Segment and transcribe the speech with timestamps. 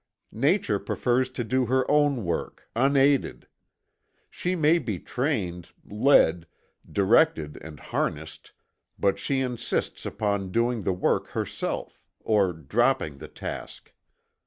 [0.33, 3.45] Nature prefers to do her own work, unaided.
[4.31, 6.47] She may be trained, led,
[6.91, 8.51] directed and harnessed,
[8.97, 13.93] but she insists upon doing the work herself, or dropping the task.